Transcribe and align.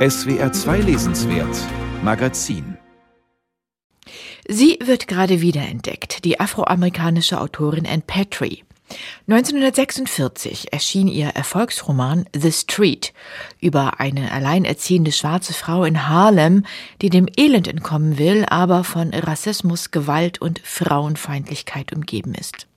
SWR 0.00 0.50
2 0.50 0.78
Lesenswert 0.78 1.58
Magazin 2.02 2.78
Sie 4.48 4.78
wird 4.82 5.06
gerade 5.06 5.42
wiederentdeckt, 5.42 6.24
die 6.24 6.40
afroamerikanische 6.40 7.38
Autorin 7.38 7.86
Anne 7.86 8.02
Petrie. 8.06 8.64
1946 9.28 10.72
erschien 10.72 11.06
ihr 11.06 11.26
Erfolgsroman 11.26 12.24
The 12.34 12.50
Street 12.50 13.12
über 13.60 14.00
eine 14.00 14.32
alleinerziehende 14.32 15.12
schwarze 15.12 15.52
Frau 15.52 15.84
in 15.84 16.08
Harlem, 16.08 16.64
die 17.02 17.10
dem 17.10 17.26
Elend 17.36 17.68
entkommen 17.68 18.16
will, 18.16 18.46
aber 18.48 18.84
von 18.84 19.12
Rassismus, 19.12 19.90
Gewalt 19.90 20.40
und 20.40 20.62
Frauenfeindlichkeit 20.64 21.92
umgeben 21.92 22.34
ist. 22.34 22.68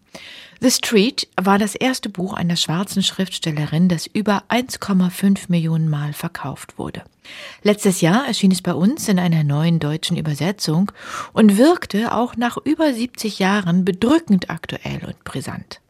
The 0.64 0.72
Street 0.72 1.28
war 1.36 1.58
das 1.58 1.76
erste 1.76 2.08
Buch 2.08 2.32
einer 2.32 2.56
schwarzen 2.56 3.04
Schriftstellerin, 3.04 3.90
das 3.90 4.08
über 4.08 4.44
1,5 4.48 5.48
Millionen 5.50 5.90
Mal 5.90 6.14
verkauft 6.14 6.78
wurde. 6.78 7.04
Letztes 7.64 8.00
Jahr 8.00 8.26
erschien 8.26 8.52
es 8.52 8.62
bei 8.62 8.74
uns 8.74 9.10
in 9.10 9.20
einer 9.20 9.44
neuen 9.44 9.80
deutschen 9.80 10.16
Übersetzung 10.16 10.90
und 11.34 11.58
wirkte 11.58 12.16
auch 12.16 12.38
nach 12.38 12.56
über 12.64 12.94
70 12.94 13.40
Jahren 13.40 13.84
bedrückend 13.84 14.50
aktuell 14.50 15.04
und 15.06 15.22
brisant. 15.26 15.82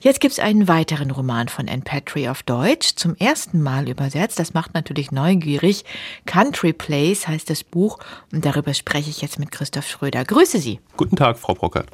Jetzt 0.00 0.20
gibt's 0.20 0.38
einen 0.38 0.68
weiteren 0.68 1.10
Roman 1.10 1.48
von 1.48 1.68
Anne 1.68 1.82
Petrie 1.82 2.28
auf 2.28 2.42
Deutsch, 2.42 2.96
zum 2.96 3.16
ersten 3.16 3.62
Mal 3.62 3.88
übersetzt. 3.88 4.38
Das 4.38 4.54
macht 4.54 4.74
natürlich 4.74 5.12
neugierig. 5.12 5.84
Country 6.26 6.72
Place 6.72 7.28
heißt 7.28 7.50
das 7.50 7.64
Buch 7.64 7.98
und 8.32 8.44
darüber 8.44 8.74
spreche 8.74 9.10
ich 9.10 9.20
jetzt 9.20 9.38
mit 9.38 9.50
Christoph 9.50 9.88
Schröder. 9.88 10.24
Grüße 10.24 10.58
Sie. 10.58 10.80
Guten 10.96 11.16
Tag, 11.16 11.38
Frau 11.38 11.54
Brockert. 11.54 11.88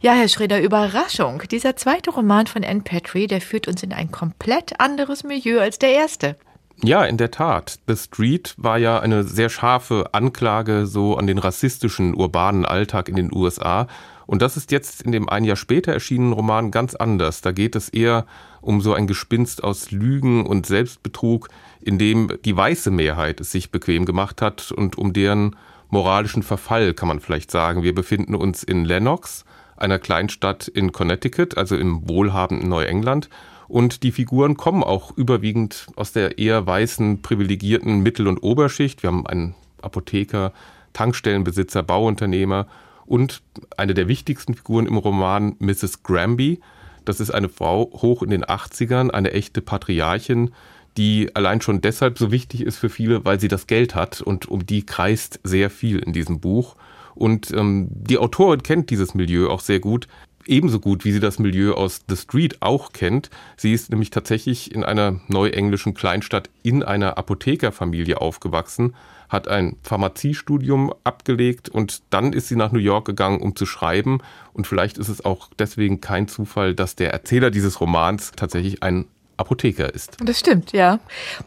Ja, 0.00 0.14
Herr 0.14 0.28
Schröder, 0.28 0.60
Überraschung. 0.60 1.42
Dieser 1.50 1.76
zweite 1.76 2.10
Roman 2.10 2.46
von 2.46 2.64
Anne 2.64 2.82
Petrie, 2.82 3.26
der 3.26 3.40
führt 3.40 3.68
uns 3.68 3.82
in 3.82 3.92
ein 3.92 4.10
komplett 4.10 4.80
anderes 4.80 5.24
Milieu 5.24 5.60
als 5.60 5.78
der 5.78 5.92
erste. 5.92 6.36
Ja, 6.82 7.04
in 7.04 7.16
der 7.16 7.30
Tat. 7.30 7.78
The 7.86 7.96
Street 7.96 8.54
war 8.58 8.78
ja 8.78 9.00
eine 9.00 9.24
sehr 9.24 9.48
scharfe 9.48 10.10
Anklage 10.12 10.86
so 10.86 11.16
an 11.16 11.26
den 11.26 11.38
rassistischen 11.38 12.14
urbanen 12.14 12.64
Alltag 12.66 13.08
in 13.08 13.16
den 13.16 13.34
USA 13.34 13.86
und 14.26 14.42
das 14.42 14.56
ist 14.56 14.72
jetzt 14.72 15.02
in 15.02 15.12
dem 15.12 15.28
ein 15.28 15.44
Jahr 15.44 15.56
später 15.56 15.92
erschienenen 15.92 16.32
Roman 16.32 16.70
ganz 16.70 16.94
anders. 16.94 17.40
Da 17.40 17.52
geht 17.52 17.76
es 17.76 17.88
eher 17.88 18.26
um 18.60 18.80
so 18.80 18.92
ein 18.92 19.06
Gespinst 19.06 19.62
aus 19.62 19.92
Lügen 19.92 20.44
und 20.44 20.66
Selbstbetrug, 20.66 21.48
in 21.80 21.98
dem 21.98 22.32
die 22.44 22.56
weiße 22.56 22.90
Mehrheit 22.90 23.40
es 23.40 23.52
sich 23.52 23.70
bequem 23.70 24.04
gemacht 24.04 24.42
hat 24.42 24.72
und 24.72 24.98
um 24.98 25.12
deren 25.12 25.54
moralischen 25.88 26.42
Verfall, 26.42 26.92
kann 26.94 27.06
man 27.06 27.20
vielleicht 27.20 27.52
sagen. 27.52 27.84
Wir 27.84 27.94
befinden 27.94 28.34
uns 28.34 28.64
in 28.64 28.84
Lennox, 28.84 29.44
einer 29.76 30.00
Kleinstadt 30.00 30.66
in 30.66 30.90
Connecticut, 30.90 31.56
also 31.56 31.76
im 31.76 32.08
wohlhabenden 32.08 32.68
Neuengland. 32.68 33.28
Und 33.68 34.02
die 34.02 34.12
Figuren 34.12 34.56
kommen 34.56 34.82
auch 34.82 35.16
überwiegend 35.16 35.86
aus 35.96 36.12
der 36.12 36.38
eher 36.38 36.66
weißen, 36.66 37.22
privilegierten 37.22 38.00
Mittel- 38.00 38.28
und 38.28 38.38
Oberschicht. 38.38 39.02
Wir 39.02 39.08
haben 39.08 39.26
einen 39.26 39.54
Apotheker, 39.82 40.52
Tankstellenbesitzer, 40.92 41.82
Bauunternehmer 41.82 42.66
und 43.04 43.42
eine 43.76 43.94
der 43.94 44.08
wichtigsten 44.08 44.54
Figuren 44.54 44.86
im 44.86 44.96
Roman, 44.96 45.56
Mrs. 45.58 46.02
Granby. 46.02 46.60
Das 47.04 47.20
ist 47.20 47.30
eine 47.30 47.48
Frau 47.48 47.90
hoch 48.02 48.22
in 48.22 48.30
den 48.30 48.44
80ern, 48.44 49.10
eine 49.10 49.32
echte 49.32 49.62
Patriarchin, 49.62 50.50
die 50.96 51.34
allein 51.34 51.60
schon 51.60 51.80
deshalb 51.80 52.18
so 52.18 52.32
wichtig 52.32 52.62
ist 52.62 52.78
für 52.78 52.88
viele, 52.88 53.24
weil 53.24 53.38
sie 53.38 53.48
das 53.48 53.66
Geld 53.66 53.94
hat 53.94 54.20
und 54.20 54.46
um 54.46 54.66
die 54.66 54.84
kreist 54.84 55.40
sehr 55.44 55.70
viel 55.70 55.98
in 55.98 56.12
diesem 56.12 56.40
Buch. 56.40 56.76
Und 57.14 57.50
ähm, 57.52 57.88
die 57.90 58.18
Autorin 58.18 58.62
kennt 58.62 58.90
dieses 58.90 59.14
Milieu 59.14 59.48
auch 59.48 59.60
sehr 59.60 59.80
gut, 59.80 60.08
ebenso 60.48 60.80
gut 60.80 61.04
wie 61.04 61.12
sie 61.12 61.20
das 61.20 61.38
Milieu 61.38 61.74
aus 61.74 62.02
The 62.08 62.16
Street 62.16 62.62
auch 62.62 62.92
kennt. 62.92 63.30
Sie 63.56 63.72
ist 63.72 63.90
nämlich 63.90 64.10
tatsächlich 64.10 64.74
in 64.74 64.84
einer 64.84 65.20
neuenglischen 65.28 65.94
Kleinstadt 65.94 66.50
in 66.62 66.82
einer 66.82 67.18
Apothekerfamilie 67.18 68.20
aufgewachsen 68.20 68.94
hat 69.28 69.48
ein 69.48 69.76
Pharmaziestudium 69.82 70.92
abgelegt 71.04 71.68
und 71.68 72.02
dann 72.10 72.32
ist 72.32 72.48
sie 72.48 72.56
nach 72.56 72.72
New 72.72 72.78
York 72.78 73.06
gegangen, 73.06 73.40
um 73.40 73.56
zu 73.56 73.66
schreiben. 73.66 74.18
Und 74.52 74.66
vielleicht 74.66 74.98
ist 74.98 75.08
es 75.08 75.24
auch 75.24 75.50
deswegen 75.58 76.00
kein 76.00 76.28
Zufall, 76.28 76.74
dass 76.74 76.96
der 76.96 77.12
Erzähler 77.12 77.50
dieses 77.50 77.80
Romans 77.80 78.32
tatsächlich 78.36 78.82
ein 78.82 79.06
Apotheker 79.36 79.92
ist. 79.92 80.16
Das 80.24 80.38
stimmt, 80.38 80.72
ja. 80.72 80.98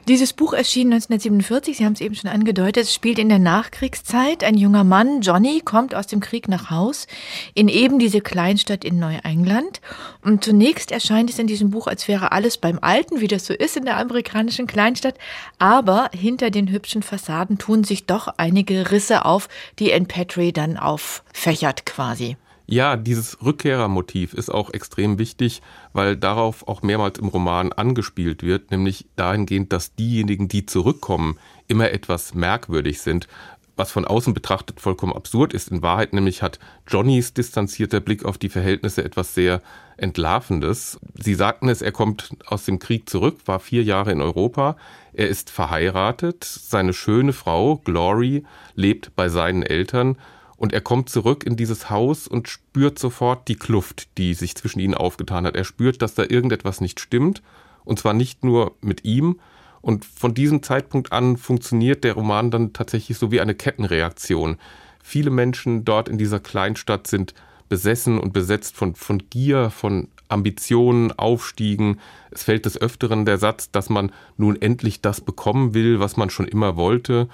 Dieses 0.07 0.33
Buch 0.33 0.53
erschien 0.53 0.93
1947, 0.93 1.77
Sie 1.77 1.85
haben 1.85 1.93
es 1.93 2.01
eben 2.01 2.15
schon 2.15 2.29
angedeutet, 2.29 2.83
es 2.83 2.93
spielt 2.93 3.19
in 3.19 3.29
der 3.29 3.39
Nachkriegszeit. 3.39 4.43
Ein 4.43 4.57
junger 4.57 4.83
Mann, 4.83 5.21
Johnny, 5.21 5.61
kommt 5.63 5.95
aus 5.95 6.07
dem 6.07 6.19
Krieg 6.19 6.47
nach 6.47 6.69
Haus 6.69 7.07
in 7.53 7.67
eben 7.67 7.99
diese 7.99 8.21
Kleinstadt 8.21 8.83
in 8.83 8.99
Neuengland. 8.99 9.81
Und 10.23 10.43
zunächst 10.43 10.91
erscheint 10.91 11.29
es 11.29 11.39
in 11.39 11.47
diesem 11.47 11.71
Buch, 11.71 11.87
als 11.87 12.07
wäre 12.07 12.31
alles 12.31 12.57
beim 12.57 12.79
Alten, 12.81 13.21
wie 13.21 13.27
das 13.27 13.45
so 13.45 13.53
ist 13.53 13.77
in 13.77 13.85
der 13.85 13.97
amerikanischen 13.97 14.67
Kleinstadt. 14.67 15.15
Aber 15.57 16.09
hinter 16.13 16.51
den 16.51 16.69
hübschen 16.69 17.03
Fassaden 17.03 17.57
tun 17.57 17.83
sich 17.83 18.05
doch 18.05 18.27
einige 18.37 18.91
Risse 18.91 19.25
auf, 19.25 19.49
die 19.79 19.93
Anne 19.93 20.05
Petrie 20.05 20.53
dann 20.53 20.77
auffächert 20.77 21.85
quasi. 21.85 22.37
Ja, 22.71 22.97
dieses 22.97 23.43
Rückkehrermotiv 23.43 24.35
ist 24.35 24.51
auch 24.51 24.71
extrem 24.71 25.17
wichtig, 25.17 25.63
weil 25.91 26.15
darauf 26.15 26.67
auch 26.67 26.83
mehrmals 26.83 27.17
im 27.17 27.27
Roman 27.27 27.73
angespielt 27.73 28.43
wird, 28.43 28.69
nämlich 28.69 29.07
dahingehend, 29.15 29.73
dass 29.73 29.95
diejenigen, 29.95 30.49
die 30.49 30.67
zurückkommen, 30.67 31.39
immer 31.67 31.89
etwas 31.89 32.35
merkwürdig 32.35 33.01
sind, 33.01 33.27
was 33.75 33.91
von 33.91 34.05
außen 34.05 34.35
betrachtet 34.35 34.81
vollkommen 34.81 35.13
absurd 35.13 35.55
ist. 35.55 35.71
In 35.71 35.81
Wahrheit 35.81 36.13
nämlich 36.13 36.43
hat 36.43 36.59
Johnnys 36.87 37.33
distanzierter 37.33 38.01
Blick 38.01 38.23
auf 38.23 38.37
die 38.37 38.49
Verhältnisse 38.49 39.03
etwas 39.03 39.33
sehr 39.33 39.63
Entlarvendes. 39.97 40.99
Sie 41.15 41.33
sagten 41.33 41.69
es, 41.69 41.81
er 41.81 41.91
kommt 41.91 42.35
aus 42.45 42.65
dem 42.65 42.77
Krieg 42.77 43.09
zurück, 43.09 43.39
war 43.45 43.59
vier 43.59 43.81
Jahre 43.81 44.11
in 44.11 44.21
Europa. 44.21 44.77
Er 45.11 45.27
ist 45.27 45.49
verheiratet. 45.49 46.43
Seine 46.43 46.93
schöne 46.93 47.33
Frau, 47.33 47.77
Glory, 47.77 48.43
lebt 48.75 49.15
bei 49.15 49.27
seinen 49.27 49.63
Eltern 49.63 50.17
und 50.59 50.73
er 50.73 50.81
kommt 50.81 51.07
zurück 51.09 51.45
in 51.45 51.55
dieses 51.55 51.89
Haus 51.89 52.27
und 52.27 52.49
spürt 52.49 52.99
sofort 52.99 53.47
die 53.47 53.55
Kluft, 53.55 54.09
die 54.17 54.33
sich 54.33 54.55
zwischen 54.55 54.81
ihnen 54.81 54.93
aufgetan 54.93 55.45
hat. 55.45 55.55
Er 55.55 55.63
spürt, 55.63 56.01
dass 56.01 56.15
da 56.15 56.23
irgendetwas 56.23 56.81
nicht 56.81 56.99
stimmt. 56.99 57.41
Und 57.85 57.97
zwar 57.97 58.13
nicht 58.13 58.43
nur 58.43 58.75
mit 58.81 59.05
ihm. 59.05 59.39
Und 59.79 60.03
von 60.03 60.33
diesem 60.33 60.61
Zeitpunkt 60.61 61.13
an 61.13 61.37
funktioniert 61.37 62.03
der 62.03 62.13
Roman 62.13 62.51
dann 62.51 62.73
tatsächlich 62.73 63.17
so 63.17 63.31
wie 63.31 63.39
eine 63.39 63.55
Kettenreaktion. 63.55 64.57
Viele 65.01 65.29
Menschen 65.29 65.85
dort 65.85 66.09
in 66.09 66.17
dieser 66.17 66.41
Kleinstadt 66.41 67.07
sind 67.07 67.33
besessen 67.69 68.19
und 68.19 68.33
besetzt 68.33 68.75
von, 68.75 68.95
von 68.95 69.29
Gier, 69.29 69.69
von 69.69 70.09
Ambitionen, 70.27 71.13
Aufstiegen. 71.13 72.01
Es 72.31 72.43
fällt 72.43 72.65
des 72.65 72.79
Öfteren 72.79 73.23
der 73.23 73.37
Satz, 73.37 73.71
dass 73.71 73.89
man 73.89 74.11
nun 74.35 74.61
endlich 74.61 74.99
das 74.99 75.21
bekommen 75.21 75.73
will, 75.73 76.01
was 76.01 76.17
man 76.17 76.29
schon 76.29 76.49
immer 76.49 76.75
wollte. 76.75 77.29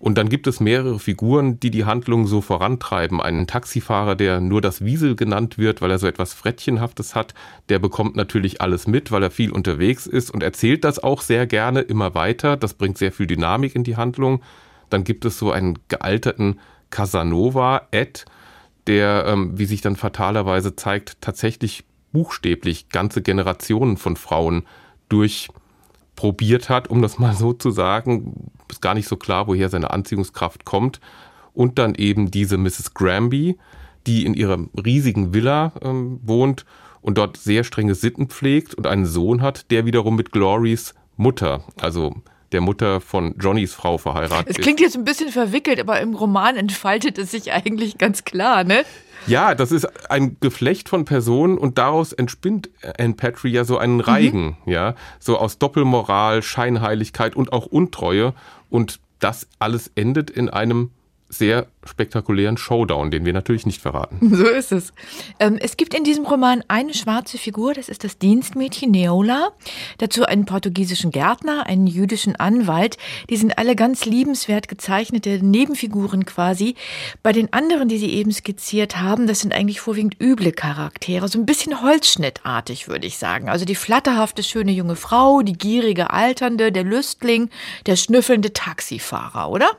Und 0.00 0.16
dann 0.16 0.30
gibt 0.30 0.46
es 0.46 0.60
mehrere 0.60 0.98
Figuren, 0.98 1.60
die 1.60 1.70
die 1.70 1.84
Handlung 1.84 2.26
so 2.26 2.40
vorantreiben. 2.40 3.20
Einen 3.20 3.46
Taxifahrer, 3.46 4.16
der 4.16 4.40
nur 4.40 4.62
das 4.62 4.82
Wiesel 4.82 5.14
genannt 5.14 5.58
wird, 5.58 5.82
weil 5.82 5.90
er 5.90 5.98
so 5.98 6.06
etwas 6.06 6.32
Frettchenhaftes 6.32 7.14
hat, 7.14 7.34
der 7.68 7.78
bekommt 7.78 8.16
natürlich 8.16 8.62
alles 8.62 8.86
mit, 8.86 9.12
weil 9.12 9.22
er 9.22 9.30
viel 9.30 9.52
unterwegs 9.52 10.06
ist 10.06 10.30
und 10.30 10.42
erzählt 10.42 10.84
das 10.84 11.00
auch 11.00 11.20
sehr 11.20 11.46
gerne 11.46 11.82
immer 11.82 12.14
weiter. 12.14 12.56
Das 12.56 12.72
bringt 12.72 12.96
sehr 12.96 13.12
viel 13.12 13.26
Dynamik 13.26 13.76
in 13.76 13.84
die 13.84 13.98
Handlung. 13.98 14.40
Dann 14.88 15.04
gibt 15.04 15.26
es 15.26 15.38
so 15.38 15.52
einen 15.52 15.78
gealterten 15.88 16.60
Casanova, 16.88 17.82
Ed, 17.90 18.24
der, 18.86 19.26
ähm, 19.26 19.58
wie 19.58 19.66
sich 19.66 19.82
dann 19.82 19.96
fatalerweise 19.96 20.76
zeigt, 20.76 21.20
tatsächlich 21.20 21.84
buchstäblich 22.10 22.88
ganze 22.88 23.20
Generationen 23.20 23.98
von 23.98 24.16
Frauen 24.16 24.62
durch 25.10 25.50
probiert 26.16 26.70
hat, 26.70 26.88
um 26.88 27.02
das 27.02 27.18
mal 27.18 27.34
so 27.34 27.52
zu 27.52 27.70
sagen. 27.70 28.50
Ist 28.80 28.82
gar 28.82 28.94
nicht 28.94 29.08
so 29.08 29.16
klar, 29.16 29.46
woher 29.46 29.68
seine 29.68 29.90
Anziehungskraft 29.90 30.64
kommt. 30.64 31.00
Und 31.52 31.78
dann 31.78 31.94
eben 31.94 32.30
diese 32.30 32.56
Mrs. 32.56 32.94
Granby, 32.94 33.58
die 34.06 34.24
in 34.24 34.32
ihrer 34.32 34.58
riesigen 34.82 35.34
Villa 35.34 35.72
ähm, 35.82 36.18
wohnt 36.22 36.64
und 37.02 37.18
dort 37.18 37.36
sehr 37.36 37.62
strenge 37.62 37.94
Sitten 37.94 38.28
pflegt 38.28 38.74
und 38.74 38.86
einen 38.86 39.04
Sohn 39.04 39.42
hat, 39.42 39.70
der 39.70 39.84
wiederum 39.84 40.16
mit 40.16 40.32
Glorys 40.32 40.94
Mutter, 41.18 41.62
also 41.78 42.14
der 42.52 42.62
Mutter 42.62 43.02
von 43.02 43.34
Johnnys 43.38 43.74
Frau 43.74 43.98
verheiratet 43.98 44.48
ist. 44.48 44.58
Es 44.58 44.62
klingt 44.64 44.80
jetzt 44.80 44.96
ein 44.96 45.04
bisschen 45.04 45.28
verwickelt, 45.28 45.78
aber 45.78 46.00
im 46.00 46.14
Roman 46.14 46.56
entfaltet 46.56 47.18
es 47.18 47.32
sich 47.32 47.52
eigentlich 47.52 47.98
ganz 47.98 48.24
klar, 48.24 48.64
ne? 48.64 48.84
Ja, 49.26 49.54
das 49.54 49.70
ist 49.70 50.10
ein 50.10 50.38
Geflecht 50.40 50.88
von 50.88 51.04
Personen 51.04 51.58
und 51.58 51.76
daraus 51.76 52.14
entspinnt 52.14 52.70
Anne 52.98 53.14
Patry 53.14 53.50
ja 53.50 53.64
so 53.64 53.76
einen 53.76 54.00
Reigen, 54.00 54.56
mhm. 54.64 54.72
ja, 54.72 54.94
so 55.18 55.36
aus 55.36 55.58
Doppelmoral, 55.58 56.42
Scheinheiligkeit 56.42 57.36
und 57.36 57.52
auch 57.52 57.66
Untreue 57.66 58.32
und 58.70 59.00
das 59.18 59.46
alles 59.58 59.90
endet 59.94 60.30
in 60.30 60.48
einem 60.48 60.90
sehr 61.30 61.68
spektakulären 61.84 62.56
Showdown, 62.56 63.10
den 63.10 63.24
wir 63.24 63.32
natürlich 63.32 63.64
nicht 63.64 63.80
verraten. 63.80 64.18
So 64.40 64.46
ist 64.46 64.72
es. 64.72 64.92
Ähm, 65.38 65.58
es 65.60 65.76
gibt 65.76 65.92
in 65.92 66.02
diesem 66.02 66.24
Roman 66.24 66.64
eine 66.66 66.94
schwarze 66.94 67.36
Figur, 67.36 67.74
das 67.74 67.88
ist 67.90 68.04
das 68.04 68.16
Dienstmädchen 68.16 68.90
Neola. 68.90 69.52
Dazu 69.98 70.24
einen 70.24 70.46
portugiesischen 70.46 71.10
Gärtner, 71.10 71.66
einen 71.66 71.86
jüdischen 71.86 72.36
Anwalt. 72.36 72.96
Die 73.28 73.36
sind 73.36 73.58
alle 73.58 73.76
ganz 73.76 74.06
liebenswert 74.06 74.66
gezeichnete 74.68 75.44
Nebenfiguren 75.44 76.24
quasi. 76.24 76.74
Bei 77.22 77.32
den 77.32 77.52
anderen, 77.52 77.88
die 77.88 77.98
Sie 77.98 78.10
eben 78.10 78.32
skizziert 78.32 78.96
haben, 78.96 79.26
das 79.26 79.40
sind 79.40 79.52
eigentlich 79.52 79.80
vorwiegend 79.80 80.16
üble 80.20 80.52
Charaktere, 80.52 81.28
so 81.28 81.38
ein 81.38 81.46
bisschen 81.46 81.82
holzschnittartig, 81.82 82.88
würde 82.88 83.06
ich 83.06 83.18
sagen. 83.18 83.50
Also 83.50 83.64
die 83.66 83.74
flatterhafte, 83.74 84.42
schöne 84.42 84.72
junge 84.72 84.96
Frau, 84.96 85.42
die 85.42 85.52
gierige 85.52 86.10
Alternde, 86.10 86.72
der 86.72 86.84
Lüstling, 86.84 87.50
der 87.86 87.96
schnüffelnde 87.96 88.52
Taxifahrer, 88.52 89.50
oder? 89.50 89.70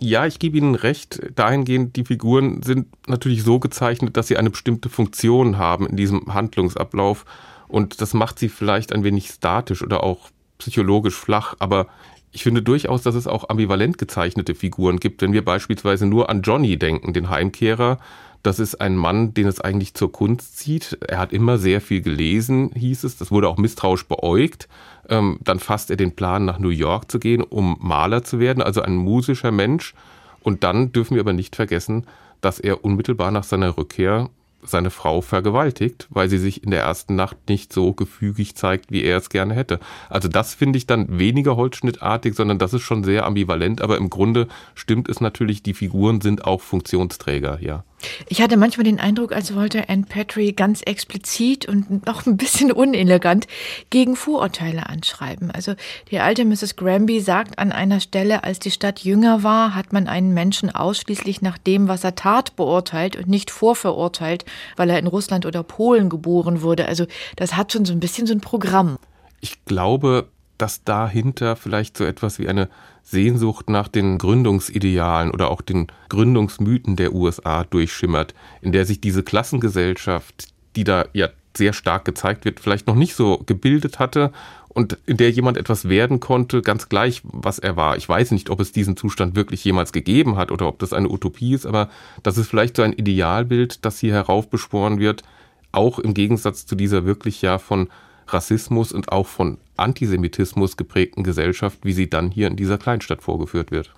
Ja, 0.00 0.26
ich 0.26 0.38
gebe 0.38 0.58
Ihnen 0.58 0.74
recht. 0.74 1.20
Dahingehend, 1.36 1.96
die 1.96 2.04
Figuren 2.04 2.62
sind 2.62 2.88
natürlich 3.06 3.42
so 3.42 3.58
gezeichnet, 3.60 4.16
dass 4.16 4.26
sie 4.26 4.36
eine 4.36 4.50
bestimmte 4.50 4.88
Funktion 4.88 5.56
haben 5.56 5.86
in 5.86 5.96
diesem 5.96 6.34
Handlungsablauf. 6.34 7.24
Und 7.68 8.00
das 8.00 8.12
macht 8.12 8.38
sie 8.38 8.48
vielleicht 8.48 8.92
ein 8.92 9.04
wenig 9.04 9.28
statisch 9.28 9.82
oder 9.82 10.02
auch 10.02 10.30
psychologisch 10.58 11.14
flach. 11.14 11.54
Aber 11.58 11.86
ich 12.34 12.42
finde 12.42 12.62
durchaus, 12.62 13.02
dass 13.02 13.14
es 13.14 13.28
auch 13.28 13.48
ambivalent 13.48 13.96
gezeichnete 13.96 14.56
Figuren 14.56 14.98
gibt. 14.98 15.22
Wenn 15.22 15.32
wir 15.32 15.44
beispielsweise 15.44 16.04
nur 16.04 16.28
an 16.28 16.42
Johnny 16.42 16.76
denken, 16.76 17.12
den 17.12 17.30
Heimkehrer, 17.30 17.98
das 18.42 18.58
ist 18.58 18.80
ein 18.80 18.96
Mann, 18.96 19.32
den 19.32 19.46
es 19.46 19.60
eigentlich 19.60 19.94
zur 19.94 20.10
Kunst 20.10 20.58
zieht. 20.58 20.98
Er 21.08 21.18
hat 21.18 21.32
immer 21.32 21.58
sehr 21.58 21.80
viel 21.80 22.02
gelesen, 22.02 22.72
hieß 22.74 23.04
es. 23.04 23.16
Das 23.16 23.30
wurde 23.30 23.48
auch 23.48 23.56
misstrauisch 23.56 24.06
beäugt. 24.06 24.68
Ähm, 25.08 25.38
dann 25.42 25.60
fasst 25.60 25.90
er 25.90 25.96
den 25.96 26.16
Plan, 26.16 26.44
nach 26.44 26.58
New 26.58 26.70
York 26.70 27.10
zu 27.10 27.20
gehen, 27.20 27.42
um 27.42 27.78
Maler 27.80 28.24
zu 28.24 28.40
werden, 28.40 28.62
also 28.62 28.82
ein 28.82 28.96
musischer 28.96 29.52
Mensch. 29.52 29.94
Und 30.42 30.64
dann 30.64 30.92
dürfen 30.92 31.14
wir 31.14 31.22
aber 31.22 31.32
nicht 31.32 31.54
vergessen, 31.54 32.04
dass 32.40 32.58
er 32.58 32.84
unmittelbar 32.84 33.30
nach 33.30 33.44
seiner 33.44 33.78
Rückkehr 33.78 34.28
seine 34.66 34.90
Frau 34.90 35.20
vergewaltigt, 35.20 36.06
weil 36.10 36.28
sie 36.28 36.38
sich 36.38 36.62
in 36.62 36.70
der 36.70 36.82
ersten 36.82 37.14
Nacht 37.14 37.36
nicht 37.48 37.72
so 37.72 37.92
gefügig 37.92 38.54
zeigt, 38.56 38.90
wie 38.90 39.02
er 39.02 39.18
es 39.18 39.28
gerne 39.28 39.54
hätte. 39.54 39.80
Also 40.08 40.28
das 40.28 40.54
finde 40.54 40.76
ich 40.76 40.86
dann 40.86 41.18
weniger 41.18 41.56
holzschnittartig, 41.56 42.34
sondern 42.34 42.58
das 42.58 42.74
ist 42.74 42.82
schon 42.82 43.04
sehr 43.04 43.26
ambivalent, 43.26 43.80
aber 43.80 43.96
im 43.96 44.10
Grunde 44.10 44.48
stimmt 44.74 45.08
es 45.08 45.20
natürlich, 45.20 45.62
die 45.62 45.74
Figuren 45.74 46.20
sind 46.20 46.44
auch 46.44 46.60
Funktionsträger, 46.60 47.58
ja. 47.60 47.84
Ich 48.28 48.40
hatte 48.42 48.56
manchmal 48.56 48.84
den 48.84 49.00
Eindruck, 49.00 49.32
als 49.32 49.54
wollte 49.54 49.88
Anne 49.88 50.04
Petrie 50.08 50.52
ganz 50.52 50.82
explizit 50.82 51.66
und 51.66 52.06
noch 52.06 52.26
ein 52.26 52.36
bisschen 52.36 52.72
unelegant 52.72 53.46
gegen 53.90 54.16
Vorurteile 54.16 54.88
anschreiben. 54.88 55.50
Also 55.50 55.74
die 56.10 56.18
alte 56.18 56.44
Mrs. 56.44 56.76
Granby 56.76 57.20
sagt 57.20 57.58
an 57.58 57.72
einer 57.72 58.00
Stelle, 58.00 58.44
als 58.44 58.58
die 58.58 58.70
Stadt 58.70 59.00
jünger 59.00 59.42
war, 59.42 59.74
hat 59.74 59.92
man 59.92 60.08
einen 60.08 60.34
Menschen 60.34 60.74
ausschließlich 60.74 61.42
nach 61.42 61.58
dem, 61.58 61.88
was 61.88 62.04
er 62.04 62.14
tat, 62.14 62.56
beurteilt 62.56 63.16
und 63.16 63.28
nicht 63.28 63.50
vorverurteilt, 63.50 64.44
weil 64.76 64.90
er 64.90 64.98
in 64.98 65.06
Russland 65.06 65.46
oder 65.46 65.62
Polen 65.62 66.08
geboren 66.08 66.62
wurde. 66.62 66.86
Also 66.86 67.06
das 67.36 67.56
hat 67.56 67.72
schon 67.72 67.84
so 67.84 67.92
ein 67.92 68.00
bisschen 68.00 68.26
so 68.26 68.34
ein 68.34 68.40
Programm. 68.40 68.98
Ich 69.40 69.64
glaube, 69.64 70.28
dass 70.58 70.84
dahinter 70.84 71.56
vielleicht 71.56 71.96
so 71.96 72.04
etwas 72.04 72.38
wie 72.38 72.48
eine 72.48 72.68
Sehnsucht 73.04 73.68
nach 73.70 73.86
den 73.86 74.18
Gründungsidealen 74.18 75.30
oder 75.30 75.50
auch 75.50 75.60
den 75.60 75.86
Gründungsmythen 76.08 76.96
der 76.96 77.12
USA 77.12 77.64
durchschimmert, 77.64 78.34
in 78.62 78.72
der 78.72 78.86
sich 78.86 79.00
diese 79.00 79.22
Klassengesellschaft, 79.22 80.48
die 80.74 80.84
da 80.84 81.04
ja 81.12 81.28
sehr 81.56 81.72
stark 81.72 82.04
gezeigt 82.04 82.44
wird, 82.44 82.58
vielleicht 82.58 82.88
noch 82.88 82.96
nicht 82.96 83.14
so 83.14 83.38
gebildet 83.46 83.98
hatte 83.98 84.32
und 84.68 84.98
in 85.06 85.16
der 85.16 85.30
jemand 85.30 85.56
etwas 85.56 85.88
werden 85.88 86.18
konnte, 86.18 86.62
ganz 86.62 86.88
gleich, 86.88 87.22
was 87.22 87.60
er 87.60 87.76
war. 87.76 87.96
Ich 87.96 88.08
weiß 88.08 88.32
nicht, 88.32 88.50
ob 88.50 88.58
es 88.58 88.72
diesen 88.72 88.96
Zustand 88.96 89.36
wirklich 89.36 89.64
jemals 89.64 89.92
gegeben 89.92 90.36
hat 90.36 90.50
oder 90.50 90.66
ob 90.66 90.80
das 90.80 90.92
eine 90.92 91.08
Utopie 91.08 91.54
ist, 91.54 91.66
aber 91.66 91.90
das 92.24 92.38
ist 92.38 92.48
vielleicht 92.48 92.76
so 92.76 92.82
ein 92.82 92.92
Idealbild, 92.92 93.84
das 93.84 94.00
hier 94.00 94.14
heraufbeschworen 94.14 94.98
wird, 94.98 95.22
auch 95.70 95.98
im 95.98 96.14
Gegensatz 96.14 96.66
zu 96.66 96.74
dieser 96.74 97.04
wirklich 97.04 97.40
ja 97.40 97.58
von 97.58 97.88
Rassismus 98.28 98.92
und 98.92 99.10
auch 99.10 99.26
von 99.26 99.58
Antisemitismus 99.76 100.76
geprägten 100.76 101.24
Gesellschaft, 101.24 101.78
wie 101.82 101.92
sie 101.92 102.08
dann 102.08 102.30
hier 102.30 102.46
in 102.48 102.56
dieser 102.56 102.78
Kleinstadt 102.78 103.22
vorgeführt 103.22 103.70
wird. 103.70 103.92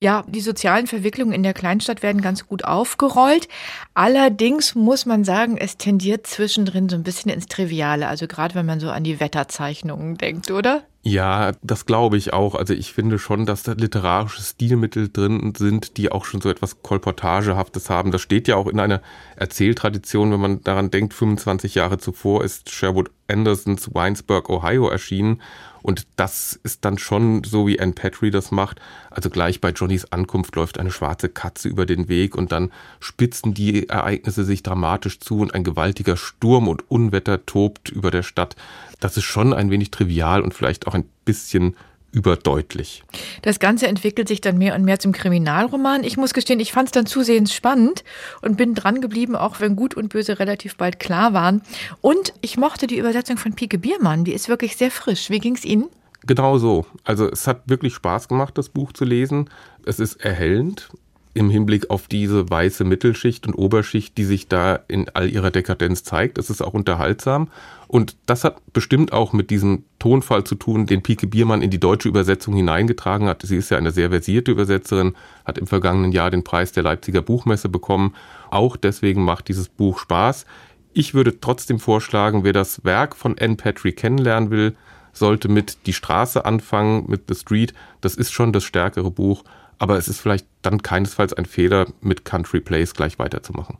Ja, 0.00 0.24
die 0.26 0.40
sozialen 0.40 0.86
Verwicklungen 0.86 1.32
in 1.32 1.42
der 1.42 1.54
Kleinstadt 1.54 2.02
werden 2.02 2.20
ganz 2.20 2.46
gut 2.46 2.64
aufgerollt. 2.64 3.48
Allerdings 3.94 4.74
muss 4.74 5.06
man 5.06 5.24
sagen, 5.24 5.56
es 5.56 5.76
tendiert 5.76 6.26
zwischendrin 6.26 6.88
so 6.88 6.96
ein 6.96 7.02
bisschen 7.02 7.30
ins 7.30 7.46
Triviale. 7.46 8.08
Also 8.08 8.26
gerade 8.26 8.54
wenn 8.54 8.66
man 8.66 8.80
so 8.80 8.90
an 8.90 9.04
die 9.04 9.20
Wetterzeichnungen 9.20 10.18
denkt, 10.18 10.50
oder? 10.50 10.84
Ja, 11.02 11.52
das 11.62 11.86
glaube 11.86 12.16
ich 12.16 12.32
auch. 12.32 12.54
Also 12.54 12.74
ich 12.74 12.92
finde 12.92 13.18
schon, 13.18 13.46
dass 13.46 13.62
da 13.62 13.72
literarische 13.72 14.42
Stilmittel 14.42 15.08
drin 15.08 15.54
sind, 15.56 15.96
die 15.96 16.10
auch 16.10 16.24
schon 16.24 16.40
so 16.40 16.50
etwas 16.50 16.82
Kolportagehaftes 16.82 17.88
haben. 17.88 18.10
Das 18.10 18.20
steht 18.20 18.48
ja 18.48 18.56
auch 18.56 18.66
in 18.66 18.80
einer 18.80 19.00
Erzähltradition, 19.36 20.32
wenn 20.32 20.40
man 20.40 20.62
daran 20.64 20.90
denkt, 20.90 21.14
25 21.14 21.76
Jahre 21.76 21.98
zuvor 21.98 22.44
ist 22.44 22.70
Sherwood 22.70 23.10
Andersons 23.28 23.94
Winesburg, 23.94 24.50
Ohio 24.50 24.88
erschienen. 24.88 25.40
Und 25.82 26.06
das 26.16 26.58
ist 26.64 26.84
dann 26.84 26.98
schon 26.98 27.44
so, 27.44 27.66
wie 27.66 27.78
Anne 27.78 27.92
Petrie 27.92 28.30
das 28.30 28.50
macht. 28.50 28.80
Also 29.10 29.30
gleich 29.30 29.60
bei 29.60 29.70
Johnnys 29.70 30.06
Ankunft 30.06 30.56
läuft 30.56 30.78
eine 30.78 30.90
schwarze 30.90 31.28
Katze 31.28 31.68
über 31.68 31.86
den 31.86 32.08
Weg 32.08 32.34
und 32.34 32.50
dann 32.52 32.72
spitzen 33.00 33.54
die 33.54 33.88
Ereignisse 33.88 34.44
sich 34.44 34.62
dramatisch 34.62 35.20
zu 35.20 35.38
und 35.38 35.54
ein 35.54 35.64
gewaltiger 35.64 36.16
Sturm 36.16 36.68
und 36.68 36.90
Unwetter 36.90 37.46
tobt 37.46 37.90
über 37.90 38.10
der 38.10 38.24
Stadt. 38.24 38.56
Das 39.00 39.16
ist 39.16 39.24
schon 39.24 39.54
ein 39.54 39.70
wenig 39.70 39.90
trivial 39.92 40.42
und 40.42 40.52
vielleicht 40.52 40.87
auch 40.88 40.94
ein 40.94 41.08
bisschen 41.24 41.76
überdeutlich. 42.10 43.04
Das 43.42 43.58
Ganze 43.60 43.86
entwickelt 43.86 44.28
sich 44.28 44.40
dann 44.40 44.56
mehr 44.56 44.74
und 44.74 44.84
mehr 44.84 44.98
zum 44.98 45.12
Kriminalroman. 45.12 46.04
Ich 46.04 46.16
muss 46.16 46.32
gestehen, 46.32 46.58
ich 46.58 46.72
fand 46.72 46.88
es 46.88 46.92
dann 46.92 47.06
zusehends 47.06 47.52
spannend 47.52 48.02
und 48.40 48.56
bin 48.56 48.74
dran 48.74 49.00
geblieben, 49.00 49.36
auch 49.36 49.60
wenn 49.60 49.76
Gut 49.76 49.94
und 49.94 50.08
Böse 50.08 50.38
relativ 50.38 50.76
bald 50.76 50.98
klar 50.98 51.34
waren. 51.34 51.62
Und 52.00 52.32
ich 52.40 52.56
mochte 52.56 52.86
die 52.86 52.98
Übersetzung 52.98 53.36
von 53.36 53.54
Pike 53.54 53.78
Biermann, 53.78 54.24
die 54.24 54.32
ist 54.32 54.48
wirklich 54.48 54.76
sehr 54.76 54.90
frisch. 54.90 55.28
Wie 55.28 55.38
ging 55.38 55.54
es 55.54 55.64
Ihnen? 55.64 55.88
Genau 56.26 56.58
so. 56.58 56.86
Also 57.04 57.30
es 57.30 57.46
hat 57.46 57.62
wirklich 57.66 57.94
Spaß 57.94 58.28
gemacht, 58.28 58.56
das 58.58 58.70
Buch 58.70 58.92
zu 58.92 59.04
lesen. 59.04 59.50
Es 59.84 60.00
ist 60.00 60.16
erhellend 60.16 60.88
im 61.34 61.50
Hinblick 61.50 61.90
auf 61.90 62.08
diese 62.08 62.48
weiße 62.48 62.84
Mittelschicht 62.84 63.46
und 63.46 63.54
Oberschicht, 63.54 64.16
die 64.18 64.24
sich 64.24 64.48
da 64.48 64.80
in 64.88 65.08
all 65.10 65.30
ihrer 65.30 65.50
Dekadenz 65.50 66.02
zeigt. 66.02 66.38
Es 66.38 66.50
ist 66.50 66.62
auch 66.62 66.74
unterhaltsam. 66.74 67.48
Und 67.86 68.16
das 68.26 68.44
hat 68.44 68.60
bestimmt 68.72 69.12
auch 69.12 69.32
mit 69.32 69.50
diesem 69.50 69.84
Tonfall 69.98 70.44
zu 70.44 70.54
tun, 70.54 70.86
den 70.86 71.02
Pike 71.02 71.26
Biermann 71.26 71.62
in 71.62 71.70
die 71.70 71.80
deutsche 71.80 72.08
Übersetzung 72.08 72.54
hineingetragen 72.54 73.28
hat. 73.28 73.42
Sie 73.42 73.56
ist 73.56 73.70
ja 73.70 73.78
eine 73.78 73.92
sehr 73.92 74.10
versierte 74.10 74.50
Übersetzerin, 74.50 75.14
hat 75.44 75.58
im 75.58 75.66
vergangenen 75.66 76.12
Jahr 76.12 76.30
den 76.30 76.44
Preis 76.44 76.72
der 76.72 76.82
Leipziger 76.82 77.22
Buchmesse 77.22 77.68
bekommen. 77.68 78.14
Auch 78.50 78.76
deswegen 78.76 79.24
macht 79.24 79.48
dieses 79.48 79.68
Buch 79.68 79.98
Spaß. 79.98 80.44
Ich 80.92 81.14
würde 81.14 81.40
trotzdem 81.40 81.78
vorschlagen, 81.78 82.44
wer 82.44 82.52
das 82.52 82.84
Werk 82.84 83.16
von 83.16 83.36
Anne 83.38 83.56
Patrick 83.56 83.96
kennenlernen 83.96 84.50
will, 84.50 84.74
sollte 85.12 85.48
mit 85.48 85.86
Die 85.86 85.92
Straße 85.92 86.44
anfangen, 86.44 87.04
mit 87.08 87.22
The 87.28 87.34
Street. 87.34 87.74
Das 88.00 88.14
ist 88.14 88.32
schon 88.32 88.52
das 88.52 88.64
stärkere 88.64 89.10
Buch 89.10 89.44
aber 89.78 89.96
es 89.96 90.08
ist 90.08 90.20
vielleicht 90.20 90.46
dann 90.62 90.82
keinesfalls 90.82 91.32
ein 91.32 91.46
Fehler, 91.46 91.86
mit 92.00 92.24
Country 92.24 92.60
Place 92.60 92.94
gleich 92.94 93.18
weiterzumachen. 93.18 93.78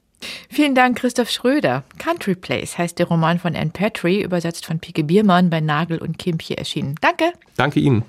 Vielen 0.50 0.75
Dank, 0.75 0.99
Christoph 0.99 1.31
Schröder. 1.31 1.85
Country 1.99 2.35
Place 2.35 2.77
heißt 2.77 2.99
der 2.99 3.06
Roman 3.06 3.39
von 3.39 3.55
Anne 3.55 3.71
Petrie, 3.71 4.23
übersetzt 4.23 4.67
von 4.67 4.81
Pike 4.81 5.05
Biermann 5.05 5.50
bei 5.50 5.61
Nagel 5.61 5.99
und 5.99 6.19
Kimpje 6.19 6.56
erschienen. 6.56 6.97
Danke. 7.00 7.33
Danke 7.56 7.81
Ihnen. 7.81 8.05